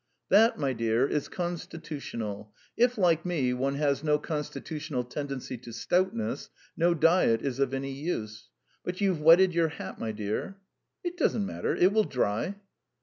"That, 0.29 0.57
my 0.57 0.73
dear, 0.73 1.05
is 1.07 1.27
constitutional. 1.27 2.55
If, 2.75 2.97
like 2.97 3.23
me, 3.23 3.53
one 3.53 3.75
has 3.75 4.03
no 4.03 4.17
constitutional 4.17 5.03
tendency 5.03 5.59
to 5.59 5.71
stoutness, 5.71 6.49
no 6.75 6.95
diet 6.95 7.43
is 7.43 7.59
of 7.59 7.71
any 7.71 7.91
use.... 7.91 8.49
But 8.83 8.99
you've 8.99 9.21
wetted 9.21 9.53
your 9.53 9.67
hat, 9.67 9.99
my 9.99 10.11
dear." 10.11 10.57
"It 11.03 11.17
doesn't 11.17 11.45
matter; 11.45 11.75
it 11.75 11.93
will 11.93 12.03
dry." 12.05 12.55